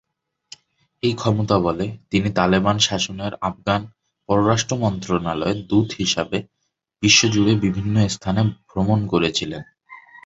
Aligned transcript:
এই 1.03 1.13
ক্ষমতাবলে 1.15 1.85
তিনি 2.11 2.29
তালেবান 2.35 2.77
শাসনের 2.79 3.33
আফগান 3.41 3.81
পররাষ্ট্র 4.29 4.73
মন্ত্রণালয়ের 4.77 5.59
দূত 5.67 5.89
হিসাবে 5.99 6.37
বিশ্বজুড়ে 7.03 7.53
বিভিন্ন 7.65 7.95
স্থানে 8.07 8.41
ভ্রমণ 8.69 8.99
করেছিলেন। 9.07 9.63